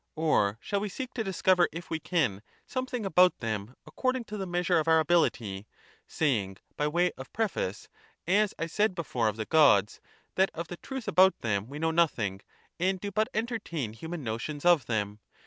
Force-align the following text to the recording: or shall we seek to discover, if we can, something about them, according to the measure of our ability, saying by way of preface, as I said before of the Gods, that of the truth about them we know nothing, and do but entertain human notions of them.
or 0.15 0.57
shall 0.59 0.79
we 0.79 0.89
seek 0.89 1.13
to 1.13 1.23
discover, 1.23 1.69
if 1.71 1.91
we 1.91 1.99
can, 1.99 2.41
something 2.65 3.05
about 3.05 3.37
them, 3.37 3.75
according 3.85 4.23
to 4.23 4.35
the 4.35 4.47
measure 4.47 4.79
of 4.79 4.87
our 4.87 4.99
ability, 4.99 5.67
saying 6.07 6.57
by 6.75 6.87
way 6.87 7.11
of 7.19 7.31
preface, 7.33 7.87
as 8.25 8.51
I 8.57 8.65
said 8.65 8.95
before 8.95 9.27
of 9.27 9.35
the 9.37 9.45
Gods, 9.45 10.01
that 10.33 10.49
of 10.55 10.69
the 10.69 10.77
truth 10.77 11.07
about 11.07 11.37
them 11.41 11.67
we 11.69 11.77
know 11.77 11.91
nothing, 11.91 12.41
and 12.79 12.99
do 12.99 13.11
but 13.11 13.29
entertain 13.35 13.93
human 13.93 14.23
notions 14.23 14.65
of 14.65 14.87
them. 14.87 15.19